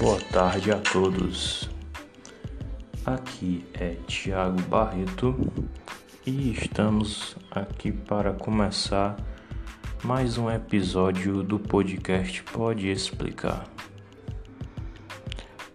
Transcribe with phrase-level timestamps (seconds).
[0.00, 1.68] Boa tarde a todos.
[3.04, 5.36] Aqui é Tiago Barreto
[6.26, 9.14] e estamos aqui para começar
[10.02, 13.66] mais um episódio do podcast Pode Explicar.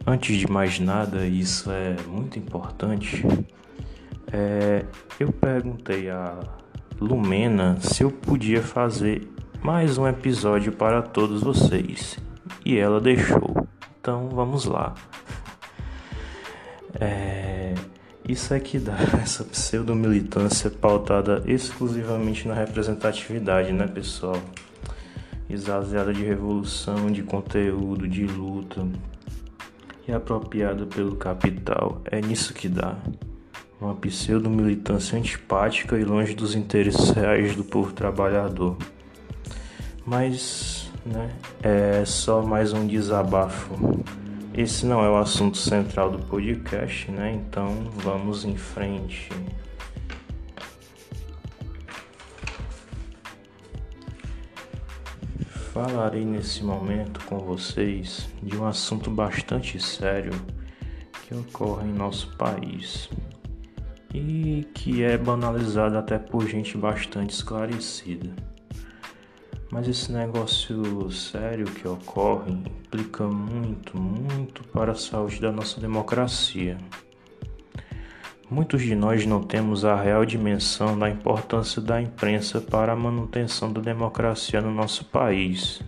[0.07, 3.23] Antes de mais nada, isso é muito importante.
[4.33, 4.83] É,
[5.19, 6.39] eu perguntei a
[6.99, 12.17] Lumena se eu podia fazer mais um episódio para todos vocês
[12.65, 13.54] e ela deixou.
[14.05, 14.93] Então vamos lá.
[16.99, 17.73] É,
[18.29, 24.39] isso é que dá essa pseudo-militância pautada exclusivamente na representatividade, né, pessoal?
[25.49, 28.87] Exagerada de revolução, de conteúdo, de luta
[30.07, 31.99] e apropriada pelo capital.
[32.05, 32.99] É nisso que dá.
[33.81, 38.77] Uma pseudo-militância antipática e longe dos interesses reais do povo trabalhador.
[40.05, 41.29] Mas, né,
[41.61, 43.75] é só mais um desabafo.
[44.53, 47.33] Esse não é o assunto central do podcast, né?
[47.33, 49.29] Então vamos em frente.
[55.73, 60.31] Falarei nesse momento com vocês de um assunto bastante sério
[61.27, 63.09] que ocorre em nosso país
[64.13, 68.54] e que é banalizado até por gente bastante esclarecida.
[69.71, 76.77] Mas esse negócio sério que ocorre implica muito, muito para a saúde da nossa democracia.
[78.49, 83.73] Muitos de nós não temos a real dimensão da importância da imprensa para a manutenção
[83.73, 85.81] da democracia no nosso país.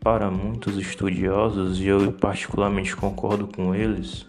[0.00, 4.26] Para muitos estudiosos, e eu particularmente concordo com eles,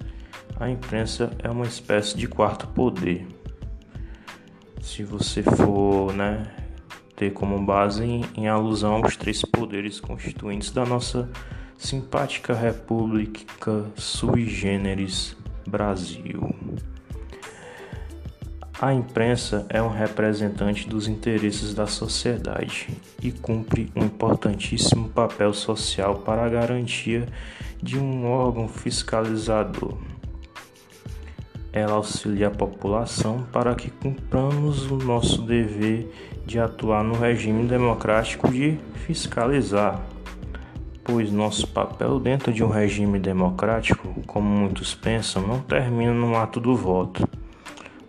[0.60, 3.26] a imprensa é uma espécie de quarto poder.
[4.82, 6.46] Se você for né,
[7.20, 11.30] ter como base em, em alusão aos três poderes constituintes da nossa
[11.78, 15.36] simpática República sui generis
[15.68, 16.56] Brasil.
[18.82, 22.88] A imprensa é um representante dos interesses da sociedade
[23.22, 27.28] e cumpre um importantíssimo papel social para a garantia
[27.84, 29.98] de um órgão fiscalizador
[31.72, 36.12] ela auxilia a população para que cumpramos o nosso dever
[36.46, 40.02] de atuar no regime democrático de fiscalizar,
[41.04, 46.60] pois nosso papel dentro de um regime democrático, como muitos pensam, não termina no ato
[46.60, 47.28] do voto.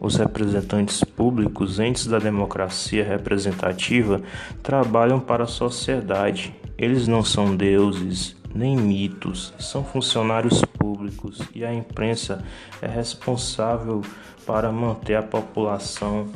[0.01, 4.23] Os representantes públicos, entes da democracia representativa,
[4.63, 6.55] trabalham para a sociedade.
[6.79, 12.45] Eles não são deuses, nem mitos, são funcionários públicos e a imprensa
[12.83, 14.03] é responsável
[14.47, 16.29] para manter a população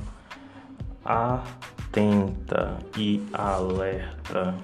[1.04, 4.54] atenta e alerta.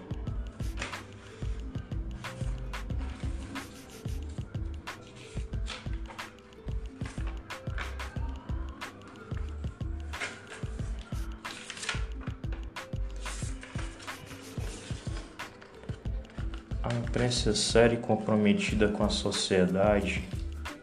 [17.10, 20.22] Imprensa séria e comprometida com a sociedade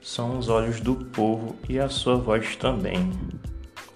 [0.01, 3.09] são os olhos do povo e a sua voz também.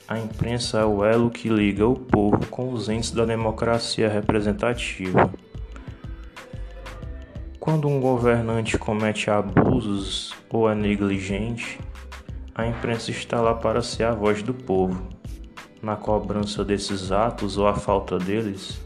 [0.08, 5.30] A imprensa é o elo que liga o povo com os entes da democracia representativa.
[7.60, 11.82] Quando um governante comete abusos ou é negligente,
[12.56, 15.06] a imprensa está lá para ser a voz do povo.
[15.84, 18.80] Na cobrança desses atos ou a falta deles,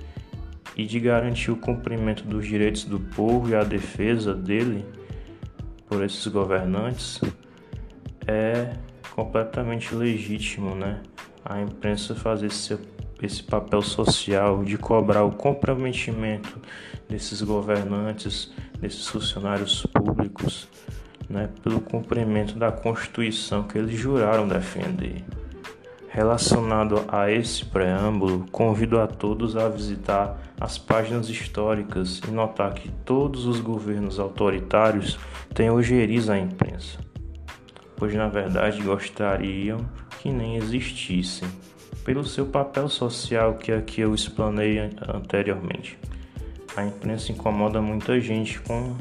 [0.75, 4.85] e de garantir o cumprimento dos direitos do povo e a defesa dele
[5.87, 7.21] por esses governantes,
[8.27, 8.73] é
[9.11, 11.01] completamente legítimo, né?
[11.43, 12.77] A imprensa fazer esse,
[13.21, 16.59] esse papel social de cobrar o comprometimento
[17.07, 20.67] desses governantes, desses funcionários públicos,
[21.29, 25.23] né, pelo cumprimento da Constituição que eles juraram defender.
[26.15, 32.89] Relacionado a esse preâmbulo, convido a todos a visitar as páginas históricas e notar que
[33.03, 35.19] todos os governos autoritários
[35.53, 36.99] têm ojeriza à imprensa,
[37.97, 39.85] pois na verdade gostariam
[40.21, 41.49] que nem existissem,
[42.05, 44.79] pelo seu papel social que aqui eu explanei
[45.13, 45.99] anteriormente.
[46.77, 48.95] A imprensa incomoda muita gente com.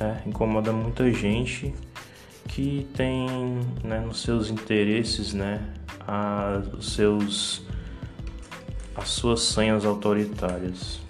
[0.00, 1.74] Né, incomoda muita gente
[2.48, 5.60] que tem né, nos seus interesses né,
[6.06, 7.62] a, os seus,
[8.94, 11.00] as suas senhas autoritárias.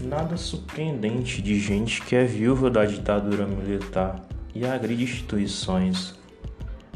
[0.00, 4.20] Nada surpreendente de gente que é viúva da ditadura militar
[4.54, 6.14] e agride instituições,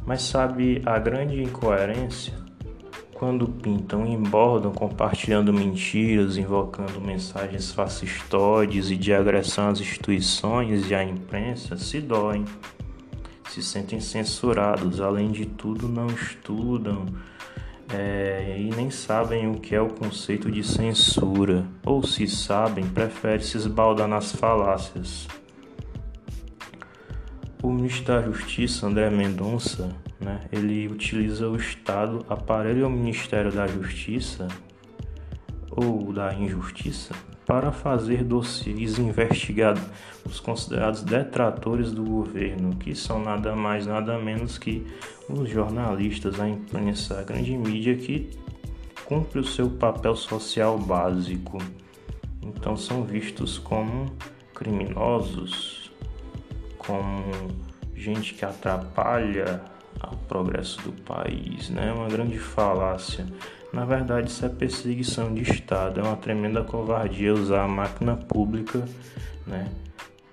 [0.04, 2.48] mas sabe a grande incoerência?
[3.18, 10.94] quando pintam e embordam, compartilhando mentiras, invocando mensagens fascistoides e de agressão às instituições e
[10.94, 12.44] à imprensa, se doem,
[13.48, 17.06] se sentem censurados, além de tudo, não estudam
[17.92, 23.40] é, e nem sabem o que é o conceito de censura, ou se sabem, preferem
[23.40, 25.26] se esbaldar nas falácias.
[27.62, 33.66] O ministro da Justiça, André Mendonça, né, ele utiliza o Estado, aparelho ao Ministério da
[33.66, 34.46] Justiça
[35.70, 37.14] ou da Injustiça
[37.48, 39.82] para fazer dossiês investigados
[40.26, 44.86] os considerados detratores do governo, que são nada mais nada menos que
[45.26, 48.28] os jornalistas, a imprensa, a grande mídia que
[49.06, 51.56] cumpre o seu papel social básico.
[52.42, 54.12] Então são vistos como
[54.54, 55.90] criminosos,
[56.76, 57.24] como
[57.94, 59.62] gente que atrapalha
[60.12, 61.94] o progresso do país, né?
[61.94, 63.26] Uma grande falácia.
[63.72, 68.82] Na verdade, isso é perseguição de Estado, é uma tremenda covardia usar a máquina pública,
[69.46, 69.70] né,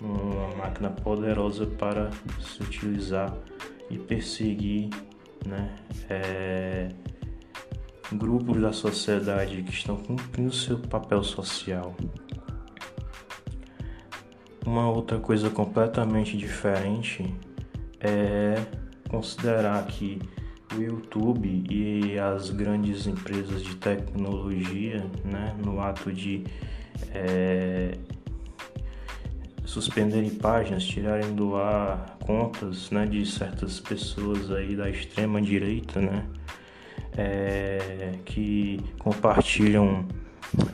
[0.02, 2.10] uma máquina poderosa para
[2.40, 3.34] se utilizar
[3.90, 4.90] e perseguir
[5.46, 5.76] né,
[6.10, 6.90] é,
[8.14, 11.96] grupos da sociedade que estão cumprindo seu papel social.
[14.66, 17.36] Uma outra coisa completamente diferente
[18.00, 18.56] é
[19.10, 20.20] considerar que
[20.74, 26.44] o YouTube e as grandes empresas de tecnologia, né, no ato de
[27.14, 27.98] é,
[29.64, 36.26] suspenderem páginas, tirarem do ar contas, né, de certas pessoas aí da extrema direita, né,
[37.18, 40.06] é, que compartilham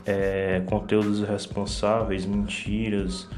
[0.06, 3.28] é, conteúdos irresponsáveis, mentiras,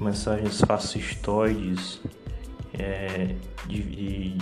[0.00, 2.00] mensagens fascistoides
[2.80, 3.34] é,
[3.66, 4.38] de, de,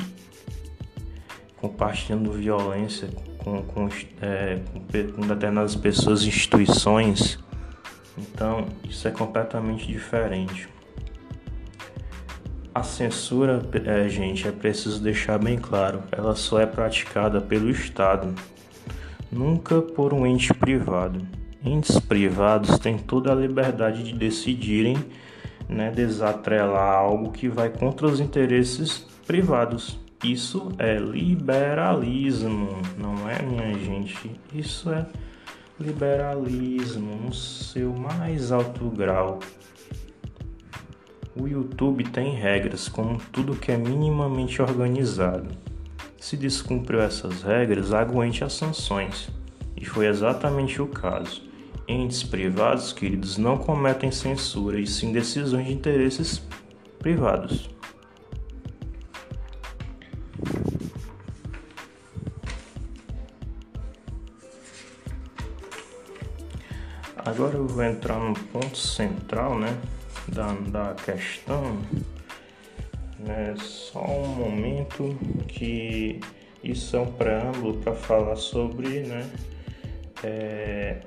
[1.57, 3.09] compartilhando violência
[3.39, 3.89] com, com,
[4.23, 4.61] é,
[5.15, 7.39] com, determinadas pessoas e instituições.
[8.17, 10.69] Então, isso é completamente diferente.
[12.75, 18.35] A censura, é, gente, é preciso deixar bem claro, ela só é praticada pelo Estado,
[19.33, 21.27] nunca por um ente privado.
[21.65, 24.97] Entes privados têm toda a liberdade de decidirem
[25.69, 29.99] né, desatrelar algo que vai contra os interesses privados.
[30.25, 34.33] Isso é liberalismo, não é, minha gente?
[34.53, 35.07] Isso é
[35.79, 39.39] liberalismo no seu mais alto grau.
[41.41, 45.49] O YouTube tem regras, como tudo que é minimamente organizado.
[46.19, 49.31] Se descumpriu essas regras, aguente as sanções.
[49.77, 51.48] E foi exatamente o caso.
[51.91, 56.43] Entes privados, queridos, não cometem censura e sim decisões de interesses
[56.99, 57.71] privados.
[67.17, 69.75] Agora eu vou entrar no ponto central né,
[70.29, 71.79] da, da questão.
[73.19, 75.19] Né, só um momento
[75.49, 76.21] que
[76.63, 79.31] isso é um preâmbulo para falar sobre né,
[80.23, 81.01] é,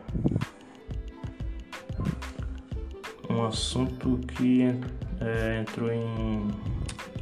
[3.52, 4.64] assunto que
[5.20, 6.48] é, entrou em,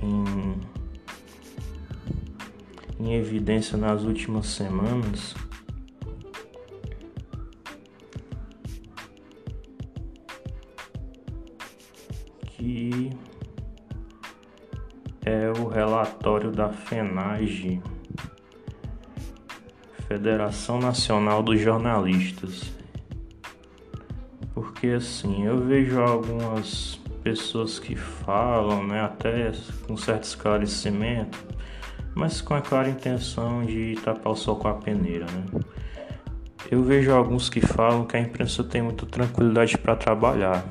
[0.02, 0.62] em,
[3.00, 5.34] em evidência nas últimas semanas.
[12.44, 13.12] Que
[15.26, 17.82] é o relatório da FENAGE,
[20.08, 22.72] Federação Nacional dos Jornalistas.
[24.60, 29.54] Porque assim, eu vejo algumas pessoas que falam, né, até
[29.88, 31.40] com certo esclarecimento,
[32.14, 35.62] mas com a clara intenção de tapar o sol com a peneira, né?
[36.70, 40.66] Eu vejo alguns que falam que a imprensa tem muita tranquilidade para trabalhar.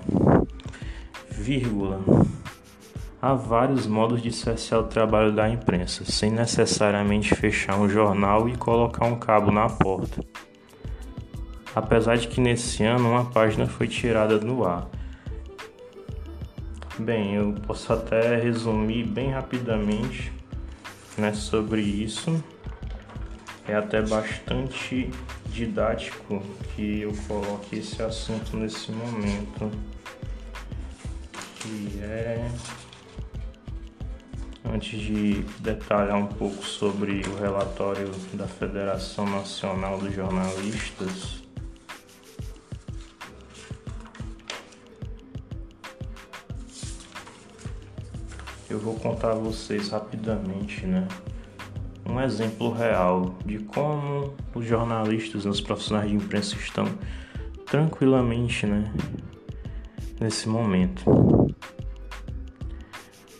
[1.30, 2.00] Vírgula.
[3.22, 8.54] Há vários modos de cessar o trabalho da imprensa, sem necessariamente fechar um jornal e
[8.54, 10.22] colocar um cabo na porta
[11.78, 14.88] apesar de que nesse ano uma página foi tirada no ar.
[16.98, 20.32] Bem, eu posso até resumir bem rapidamente
[21.16, 22.42] né, sobre isso.
[23.68, 25.08] É até bastante
[25.46, 26.42] didático
[26.74, 29.70] que eu coloque esse assunto nesse momento,
[31.60, 32.50] que é
[34.64, 41.47] antes de detalhar um pouco sobre o relatório da Federação Nacional dos Jornalistas,
[48.88, 51.06] vou contar a vocês rapidamente, né,
[52.06, 56.86] um exemplo real de como os jornalistas, os profissionais de imprensa estão
[57.66, 58.90] tranquilamente, né,
[60.18, 61.04] nesse momento.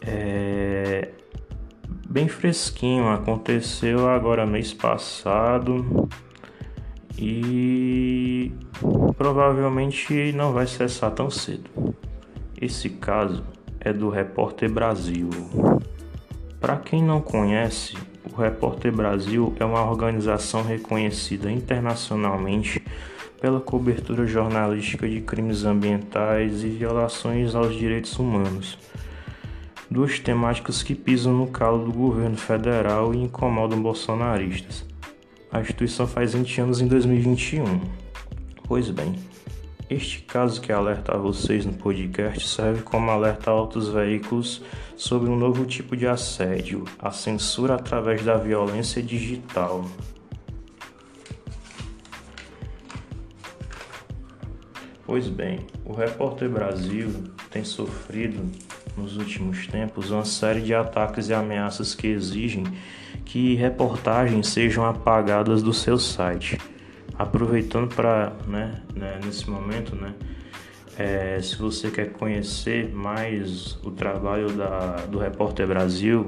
[0.03, 1.13] É
[2.07, 6.09] bem fresquinho, aconteceu agora mês passado
[7.19, 8.53] e
[9.17, 11.95] provavelmente não vai cessar tão cedo.
[12.61, 15.31] Esse caso é do Repórter Brasil.
[16.61, 17.97] Para quem não conhece,
[18.33, 22.83] o Repórter Brasil é uma organização reconhecida internacionalmente
[23.41, 28.79] pela cobertura jornalística de crimes ambientais e violações aos direitos humanos.
[29.91, 34.85] Duas temáticas que pisam no calo do governo federal e incomodam bolsonaristas.
[35.51, 37.81] A instituição faz 20 anos em 2021.
[38.65, 39.15] Pois bem,
[39.91, 44.63] este caso que alerta a vocês no podcast serve como alerta a outros veículos
[44.97, 49.85] sobre um novo tipo de assédio, a censura através da violência digital.
[55.07, 57.11] Pois bem, o Repórter Brasil
[57.51, 58.45] tem sofrido
[58.95, 62.65] nos últimos tempos uma série de ataques e ameaças que exigem
[63.25, 66.59] que reportagens sejam apagadas do seu site.
[67.19, 70.15] Aproveitando para, né, né, nesse momento, né,
[70.97, 76.25] é, se você quer conhecer mais o trabalho da, do Repórter Brasil,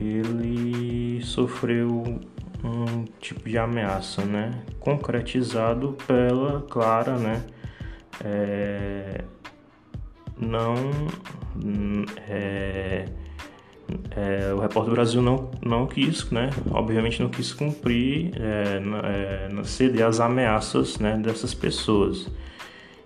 [0.00, 2.20] ele sofreu
[2.64, 4.62] um tipo de ameaça, né?
[4.80, 7.44] Concretizado pela Clara, né?
[8.24, 9.24] É,
[10.36, 10.74] não
[12.28, 13.04] é,
[14.10, 16.50] é, o repórter do Brasil não, não quis, né?
[16.70, 22.30] Obviamente não quis cumprir, é, é, ceder às ameaças né, dessas pessoas.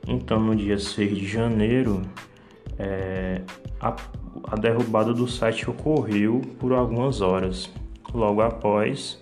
[0.07, 2.03] Então, no dia 6 de janeiro,
[2.79, 3.43] é,
[3.81, 3.95] a,
[4.45, 7.71] a derrubada do site ocorreu por algumas horas.
[8.13, 9.22] Logo após,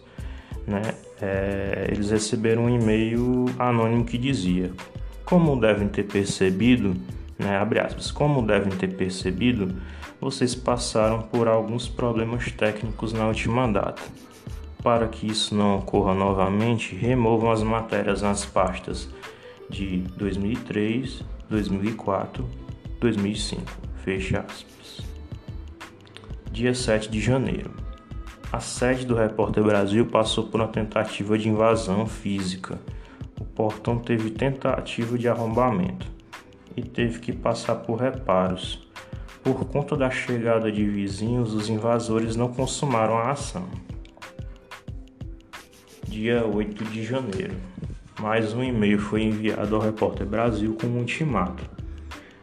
[0.71, 4.71] né, é, eles receberam um e-mail anônimo que dizia:
[5.25, 6.95] Como devem ter percebido,
[7.37, 9.75] né, abre aspas, como devem ter percebido,
[10.21, 14.03] vocês passaram por alguns problemas técnicos na última data.
[14.83, 19.09] Para que isso não ocorra novamente, removam as matérias nas pastas
[19.69, 22.49] de 2003, 2004,
[23.01, 23.63] 2005.
[24.05, 25.01] Fecha aspas.
[26.51, 27.80] Dia 7 de janeiro.
[28.53, 32.81] A sede do Repórter Brasil passou por uma tentativa de invasão física.
[33.41, 36.05] O portão teve tentativa de arrombamento
[36.77, 38.89] e teve que passar por reparos.
[39.45, 43.69] Por conta da chegada de vizinhos, os invasores não consumaram a ação.
[46.09, 47.55] Dia 8 de janeiro.
[48.19, 51.80] Mais um e-mail foi enviado ao Repórter Brasil com um ultimato.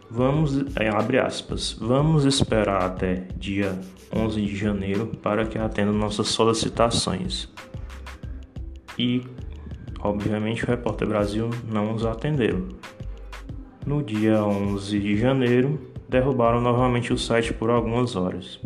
[0.09, 0.57] Vamos,
[0.95, 3.77] abre aspas, vamos esperar até dia
[4.13, 7.49] 11 de janeiro para que atenda nossas solicitações.
[8.97, 9.21] E,
[9.99, 12.69] obviamente, o Repórter Brasil não nos atendeu.
[13.85, 18.61] No dia 11 de janeiro, derrubaram novamente o site por algumas horas.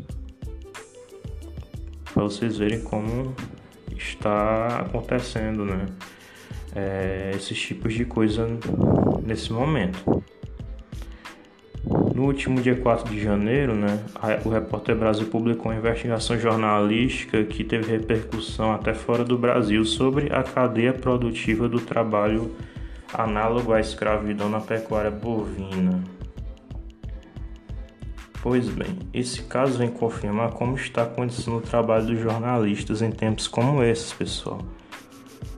[2.14, 3.34] Para vocês verem como
[3.98, 5.88] está acontecendo, né?
[6.76, 8.48] É, esses tipos de coisa
[9.26, 10.24] nesse momento.
[12.22, 14.00] No último dia 4 de janeiro, né,
[14.46, 20.32] o Repórter Brasil publicou uma investigação jornalística que teve repercussão até fora do Brasil sobre
[20.32, 22.56] a cadeia produtiva do trabalho
[23.12, 26.04] análogo à escravidão na pecuária bovina.
[28.44, 33.48] Pois bem, esse caso vem confirmar como está acontecendo o trabalho dos jornalistas em tempos
[33.48, 34.60] como esses, pessoal.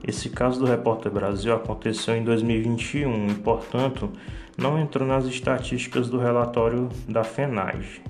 [0.08, 4.10] Esse caso do Repórter Brasil aconteceu em 2021 e, portanto,
[4.58, 8.02] não entrou nas estatísticas do relatório da FENAGE,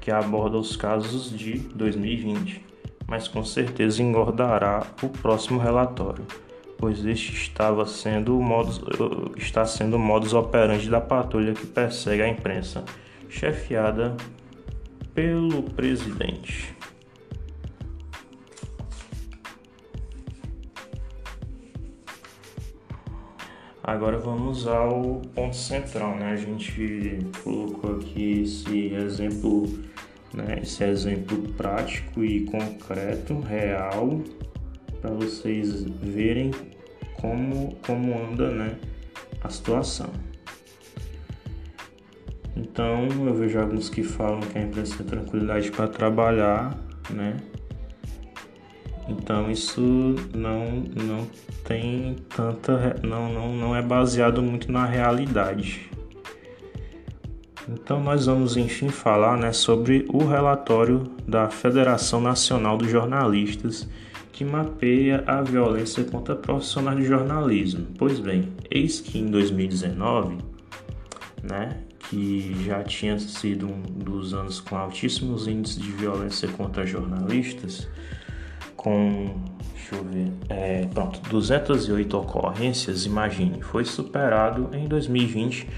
[0.00, 2.64] que aborda os casos de 2020,
[3.06, 6.24] mas com certeza engordará o próximo relatório,
[6.78, 8.80] pois este estava sendo o modus,
[9.36, 12.84] está sendo o modus operandi da patrulha que persegue a imprensa,
[13.28, 14.16] chefiada
[15.14, 16.74] pelo presidente.
[23.90, 26.30] Agora vamos ao ponto central, né?
[26.30, 29.64] A gente colocou aqui esse exemplo,
[30.32, 30.60] né?
[30.62, 34.22] Esse exemplo prático e concreto, real,
[35.00, 36.52] para vocês verem
[37.20, 38.78] como, como anda, né?
[39.42, 40.10] A situação.
[42.56, 46.78] Então eu vejo alguns que falam que a empresa tem tranquilidade para trabalhar,
[47.10, 47.38] né?
[49.10, 49.80] Então isso
[50.32, 51.26] não, não
[51.64, 52.96] tem tanta.
[53.02, 55.90] Não, não, não é baseado muito na realidade.
[57.68, 63.88] Então nós vamos enfim falar né, sobre o relatório da Federação Nacional dos Jornalistas
[64.32, 67.86] que mapeia a violência contra profissionais de jornalismo.
[67.98, 70.38] Pois bem, eis que em 2019,
[71.42, 71.76] né,
[72.08, 77.86] que já tinha sido um dos anos com altíssimos índices de violência contra jornalistas,
[78.80, 79.34] com,
[79.74, 85.68] deixa eu ver, é, pronto, 208 ocorrências, imagine, foi superado em 2020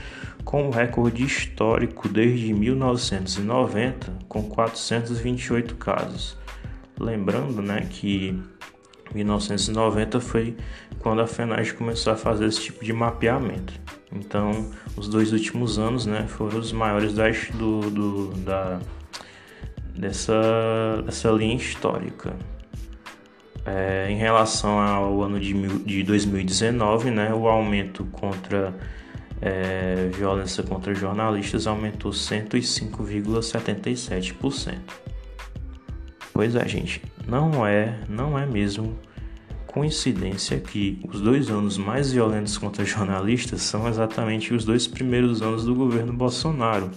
[0.44, 6.38] com um recorde histórico desde 1990, com 428 casos.
[6.96, 8.40] Lembrando, né, que
[9.12, 10.56] 1990 foi
[11.00, 13.72] quando a FENAGE começou a fazer esse tipo de mapeamento.
[14.12, 18.78] Então, os dois últimos anos, né, foram os maiores das, do, do, da,
[19.92, 22.36] dessa, dessa linha histórica.
[23.64, 25.52] É, em relação ao ano de,
[25.84, 28.74] de 2019, né, o aumento contra
[29.40, 34.78] é, violência contra jornalistas aumentou 105,77%.
[36.32, 38.96] Pois é, gente, não é, não é mesmo
[39.66, 45.64] coincidência que os dois anos mais violentos contra jornalistas são exatamente os dois primeiros anos
[45.64, 46.88] do governo Bolsonaro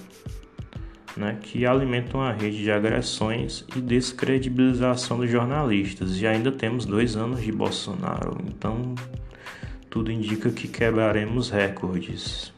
[1.17, 6.19] né, que alimentam a rede de agressões e descredibilização dos jornalistas.
[6.19, 8.95] E ainda temos dois anos de Bolsonaro, então
[9.89, 12.53] tudo indica que quebraremos recordes.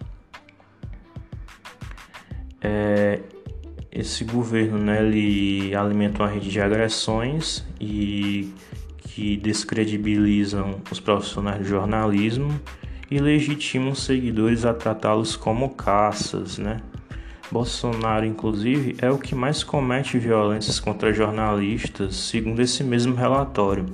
[2.62, 3.20] É,
[3.92, 8.54] esse governo né, ele alimenta uma rede de agressões e
[9.00, 12.60] que descredibilizam os profissionais de jornalismo
[13.10, 16.82] e legitimam seguidores a tratá-los como caças, né?
[17.50, 23.86] Bolsonaro, inclusive, é o que mais comete violências contra jornalistas, segundo esse mesmo relatório.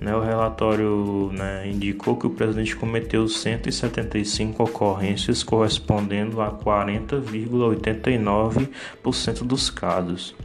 [0.00, 9.68] Né, o relatório né, indicou que o presidente cometeu 175 ocorrências, correspondendo a 40,89% dos
[9.70, 10.36] casos.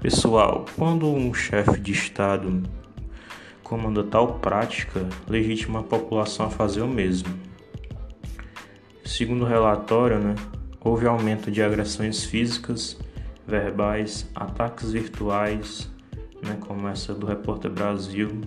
[0.00, 2.64] Pessoal, quando um chefe de Estado
[3.62, 7.32] comanda tal prática, legitima a população a fazer o mesmo.
[9.04, 10.34] Segundo o relatório, né,
[10.82, 12.96] houve aumento de agressões físicas,
[13.46, 15.90] verbais, ataques virtuais,
[16.42, 18.40] né, como essa do Repórter Brasil,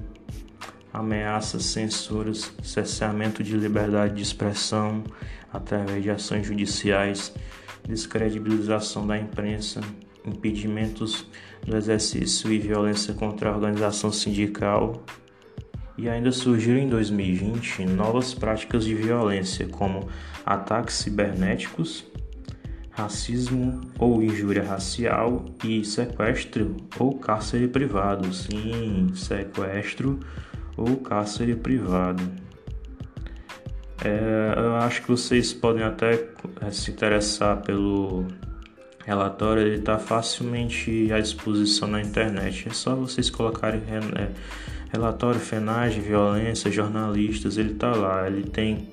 [0.91, 5.03] ameaças, censuras, cesseamento de liberdade de expressão
[5.51, 7.33] através de ações judiciais,
[7.87, 9.81] descredibilização da imprensa,
[10.25, 11.27] impedimentos
[11.65, 15.03] do exercício e violência contra a organização sindical.
[15.95, 20.07] E ainda surgiram em 2020 novas práticas de violência, como
[20.43, 22.05] ataques cibernéticos,
[22.93, 28.31] racismo ou injúria racial e sequestro ou cárcere privado.
[28.33, 30.19] Sim, sequestro
[30.77, 32.23] ou cárcere privado.
[34.03, 36.27] É, eu acho que vocês podem até
[36.61, 38.25] é, se interessar pelo
[39.05, 42.67] relatório, ele está facilmente à disposição na internet.
[42.69, 44.29] É só vocês colocarem é,
[44.91, 48.27] relatório FENAGE, violência, jornalistas, ele está lá.
[48.27, 48.89] Ele tem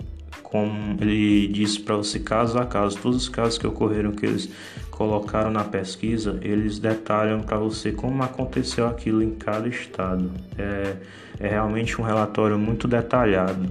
[0.51, 4.51] como ele disse para você caso a caso, todos os casos que ocorreram que eles
[4.91, 10.31] colocaram na pesquisa, eles detalham para você como aconteceu aquilo em cada estado.
[10.59, 10.97] É,
[11.39, 13.71] é realmente um relatório muito detalhado.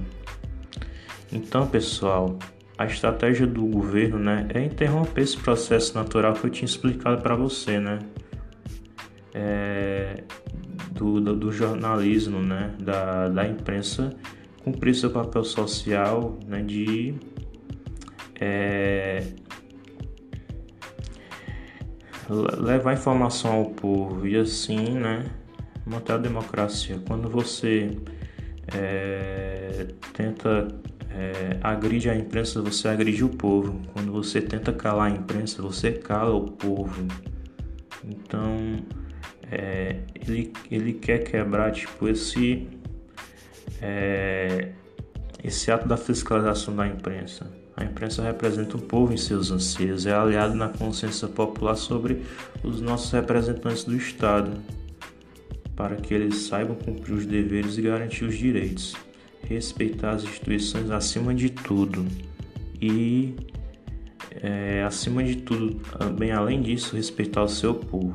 [1.30, 2.38] Então, pessoal,
[2.76, 7.36] a estratégia do governo, né, é interromper esse processo natural que eu tinha explicado para
[7.36, 7.98] você, né,
[9.34, 10.24] é,
[10.92, 14.16] do, do, do, jornalismo, né, da, da imprensa
[14.64, 17.14] cumprir seu papel social né, de
[18.40, 19.26] é,
[22.58, 25.26] levar informação ao povo e assim né,
[25.84, 27.00] manter a democracia.
[27.06, 27.90] Quando você
[28.72, 30.68] é, tenta
[31.10, 33.80] é, agride a imprensa, você agride o povo.
[33.92, 37.06] Quando você tenta calar a imprensa, você cala o povo.
[38.04, 38.76] Então
[39.50, 42.68] é, ele, ele quer quebrar tipo esse
[43.80, 44.72] é,
[45.42, 47.50] esse ato da fiscalização da imprensa.
[47.76, 52.22] A imprensa representa o povo em seus anseios, é aliado na consciência popular sobre
[52.62, 54.52] os nossos representantes do Estado,
[55.74, 58.94] para que eles saibam cumprir os deveres e garantir os direitos,
[59.48, 62.06] respeitar as instituições acima de tudo
[62.80, 63.34] e,
[64.42, 65.80] é, acima de tudo,
[66.18, 68.12] bem além disso, respeitar o seu povo.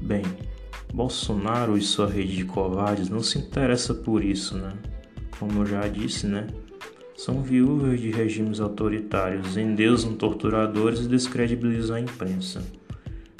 [0.00, 0.22] Bem,
[0.96, 4.72] Bolsonaro e sua rede de covardes não se interessa por isso, né?
[5.38, 6.46] Como eu já disse, né?
[7.14, 12.64] São viúvas de regimes autoritários, endeusam torturadores e descredibilizam a imprensa.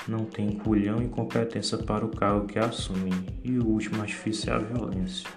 [0.07, 3.15] Não tem culhão e competência para o cargo que assumem.
[3.43, 5.31] E o último artifício é a violência.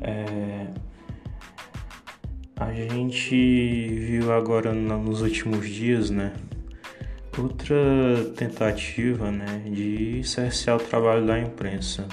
[0.00, 0.66] É...
[2.88, 6.32] A gente viu agora nos últimos dias, né?
[7.38, 7.76] outra
[8.36, 12.06] tentativa né, de cercear o trabalho da imprensa.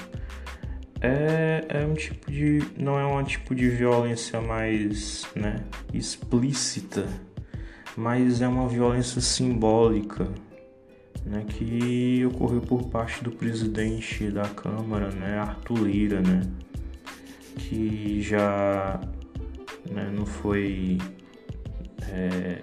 [1.01, 2.63] É, é um tipo de.
[2.77, 7.08] não é um tipo de violência mais né, explícita,
[7.95, 10.27] mas é uma violência simbólica
[11.23, 16.41] né, que ocorreu por parte do presidente da Câmara, né, Arthur Lira, né,
[17.58, 18.99] que já
[19.91, 20.97] né, não foi.
[22.10, 22.62] É,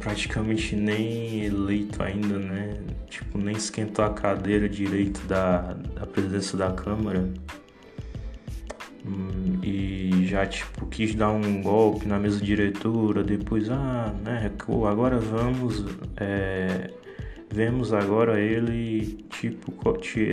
[0.00, 2.74] praticamente nem eleito ainda, né?
[3.08, 7.28] Tipo, nem esquentou a cadeira direito da, da presidência da Câmara.
[9.06, 14.50] Hum, e já, tipo, quis dar um golpe na mesa diretora, depois, ah, né,
[14.86, 15.84] agora vamos,
[16.16, 16.90] é,
[17.50, 19.74] vemos agora ele, tipo,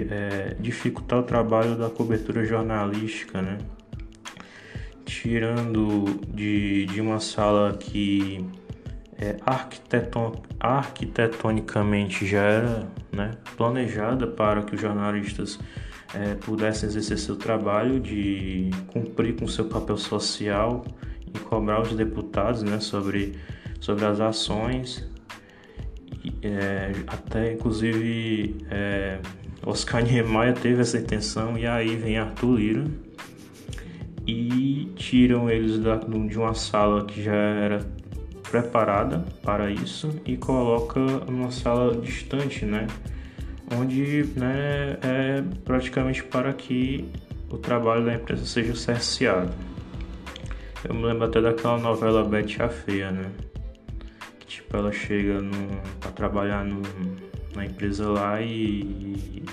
[0.10, 3.58] é, dificultar o trabalho da cobertura jornalística, né?
[5.12, 8.46] Tirando de, de uma sala que
[9.20, 15.60] é, arquiteton, arquitetonicamente já era né, planejada para que os jornalistas
[16.16, 20.86] é, pudessem exercer seu trabalho de cumprir com seu papel social
[21.28, 23.36] e cobrar os deputados né, sobre,
[23.82, 25.06] sobre as ações.
[26.42, 29.20] É, até inclusive é,
[29.66, 33.11] Oscar Niemeyer teve essa intenção e aí vem Arthur Lira
[34.28, 37.86] e tiram eles da, de uma sala que já era
[38.50, 42.88] preparada para isso e coloca numa sala distante, né?
[43.74, 47.06] Onde né, é praticamente para que
[47.50, 49.54] o trabalho da empresa seja cerceado.
[50.84, 53.32] Eu me lembro até daquela novela Betty a Feia, né?
[54.40, 55.40] Que tipo, ela chega
[56.00, 56.82] para trabalhar no,
[57.56, 59.44] na empresa lá e, e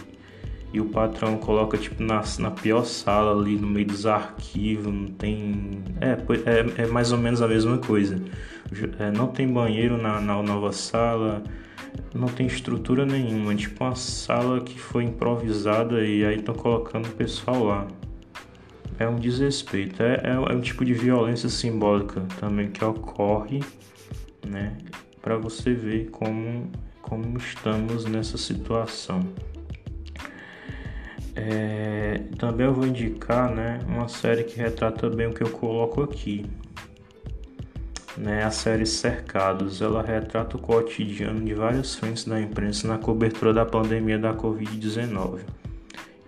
[0.74, 5.82] o patrão coloca tipo na, na pior sala ali no meio dos arquivos, não tem.
[6.00, 6.10] É,
[6.80, 8.20] é, é mais ou menos a mesma coisa.
[8.98, 11.42] É, não tem banheiro na, na nova sala,
[12.14, 17.06] não tem estrutura nenhuma, é tipo uma sala que foi improvisada e aí estão colocando
[17.06, 17.86] o pessoal lá.
[18.98, 23.62] É um desrespeito, é, é, é um tipo de violência simbólica também que ocorre,
[24.46, 24.76] né,
[25.22, 29.22] para você ver como, como estamos nessa situação.
[31.40, 36.02] É, também eu vou indicar né, uma série que retrata bem o que eu coloco
[36.02, 36.44] aqui,
[38.16, 43.54] né, a série Cercados, ela retrata o cotidiano de várias frentes da imprensa na cobertura
[43.54, 45.38] da pandemia da Covid-19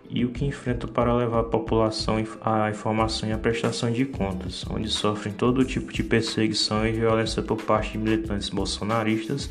[0.09, 4.65] e o que enfrenta para levar a população à informação e à prestação de contas,
[4.71, 9.51] onde sofrem todo tipo de perseguição e violência por parte de militantes bolsonaristas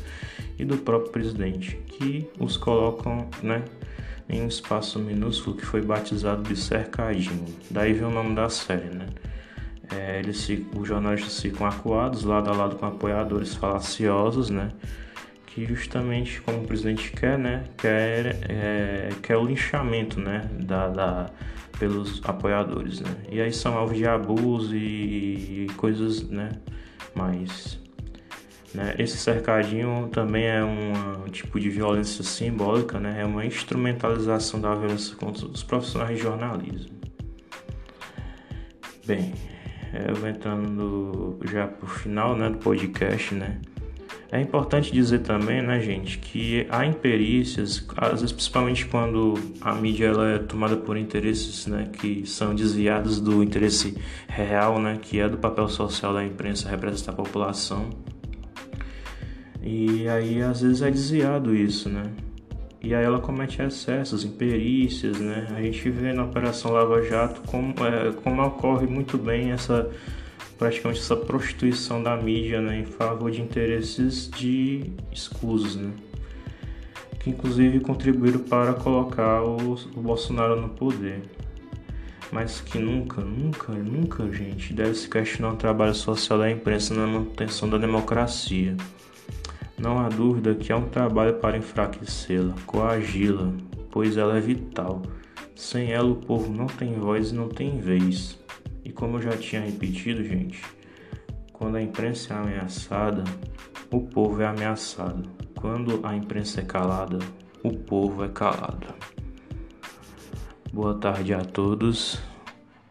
[0.58, 3.62] e do próprio presidente, que os colocam né,
[4.30, 7.46] em um espaço minúsculo que foi batizado de cercadinho.
[7.70, 9.06] Daí vem o nome da série, né?
[9.92, 14.68] É, eles, os jornalistas ficam acuados lado a lado com apoiadores falaciosos, né?
[15.46, 17.64] Que justamente como o presidente quer, né?
[17.76, 20.48] Quer, é, quer o linchamento, né?
[20.60, 21.30] Da, da,
[21.78, 23.10] pelos apoiadores, né?
[23.28, 26.50] E aí são alvos de abuso e, e coisas, né?
[27.14, 27.80] Mais
[28.74, 28.94] né?
[28.98, 33.20] Esse cercadinho também é um tipo de violência simbólica, né?
[33.20, 36.90] é uma instrumentalização da violência contra os profissionais de jornalismo.
[39.06, 39.34] Bem,
[40.08, 43.60] eu vou entrando já para o final né, do podcast, né?
[44.32, 50.06] É importante dizer também, né, gente, que há imperícias, às vezes principalmente quando a mídia
[50.06, 55.28] ela é tomada por interesses, né, que são desviados do interesse real, né, que é
[55.28, 57.90] do papel social da imprensa representar a população.
[59.62, 62.10] E aí às vezes é desviado isso, né?
[62.82, 65.48] E aí ela comete excessos, imperícias, né?
[65.56, 69.90] A gente vê na Operação Lava Jato como, é, como ocorre muito bem essa
[70.58, 75.90] praticamente essa prostituição da mídia né, em favor de interesses de escusos, né?
[77.20, 81.22] que inclusive contribuíram para colocar o, o Bolsonaro no poder.
[82.32, 87.06] Mas que nunca, nunca, nunca, gente, deve se questionar o trabalho social da imprensa na
[87.06, 88.76] manutenção da democracia.
[89.80, 93.50] Não há dúvida que é um trabalho para enfraquecê-la, coagi-la,
[93.90, 95.00] pois ela é vital.
[95.56, 98.38] Sem ela, o povo não tem voz e não tem vez.
[98.84, 100.62] E como eu já tinha repetido, gente,
[101.50, 103.24] quando a imprensa é ameaçada,
[103.90, 105.26] o povo é ameaçado.
[105.58, 107.18] Quando a imprensa é calada,
[107.62, 108.86] o povo é calado.
[110.70, 112.20] Boa tarde a todos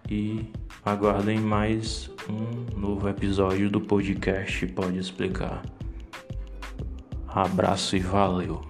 [0.10, 0.52] e
[0.84, 5.62] aguardem mais um novo episódio do podcast Pode Explicar.
[7.34, 8.69] Abraço e valeu!